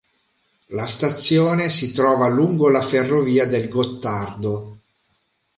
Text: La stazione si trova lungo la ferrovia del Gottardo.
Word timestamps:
La 0.69 0.87
stazione 0.87 1.69
si 1.69 1.91
trova 1.93 2.27
lungo 2.27 2.69
la 2.69 2.81
ferrovia 2.81 3.45
del 3.45 3.69
Gottardo. 3.69 4.79